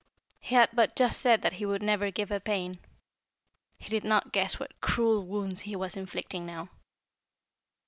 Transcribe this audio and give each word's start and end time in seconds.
He 0.39 0.55
had 0.55 0.69
but 0.73 0.95
just 0.95 1.21
said 1.21 1.43
that 1.43 1.53
he 1.53 1.65
would 1.67 1.83
never 1.83 2.09
give 2.09 2.29
her 2.29 2.39
pain. 2.39 2.79
He 3.77 3.87
did 3.89 4.03
not 4.03 4.31
guess 4.31 4.59
what 4.59 4.81
cruel 4.81 5.23
wounds 5.27 5.59
he 5.59 5.75
was 5.75 5.95
inflicting 5.95 6.43
now. 6.43 6.69